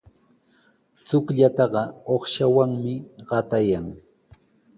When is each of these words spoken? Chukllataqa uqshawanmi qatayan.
Chukllataqa 1.07 1.81
uqshawanmi 2.15 2.93
qatayan. 3.29 3.85